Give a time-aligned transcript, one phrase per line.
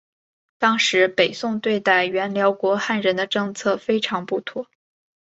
[0.57, 4.65] 当时北宋对待原辽国汉人的政策非常不妥。